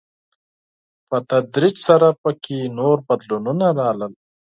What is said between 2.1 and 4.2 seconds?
په کې نور بدلونونه راغلل.